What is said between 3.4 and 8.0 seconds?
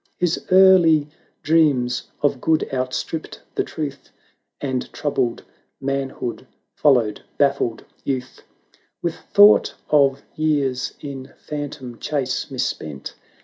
the truth, And troubled Manhood followed baflQed